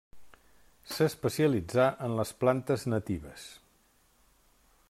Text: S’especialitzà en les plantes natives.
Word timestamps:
S’especialitzà 0.93 1.87
en 2.07 2.17
les 2.21 2.33
plantes 2.45 2.89
natives. 2.95 3.47